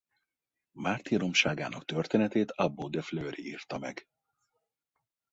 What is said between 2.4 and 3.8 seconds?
Abbo de Fleury írta